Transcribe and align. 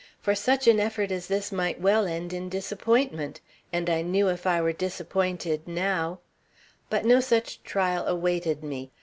For 0.19 0.33
such 0.33 0.67
an 0.67 0.79
effort 0.79 1.11
as 1.11 1.27
this 1.27 1.51
might 1.51 1.79
well 1.79 2.07
end 2.07 2.33
in 2.33 2.49
disappointment, 2.49 3.39
and 3.71 3.87
I 3.87 4.01
knew 4.01 4.29
if 4.29 4.47
I 4.47 4.59
were 4.59 4.73
disappointed 4.73 5.67
now 5.67 6.21
But 6.89 7.05
no 7.05 7.19
such 7.19 7.61
trial 7.61 8.07
awaited 8.07 8.63
me. 8.63 8.89